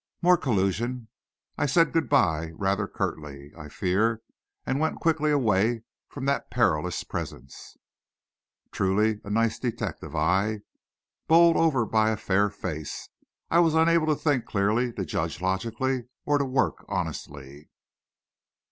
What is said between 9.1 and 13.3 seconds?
a nice detective, I! Bowled over by a fair face,